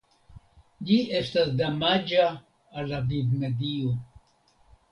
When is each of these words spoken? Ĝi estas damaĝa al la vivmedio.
Ĝi 0.91 0.97
estas 1.19 1.51
damaĝa 1.59 2.25
al 2.31 2.91
la 2.95 3.05
vivmedio. 3.13 3.95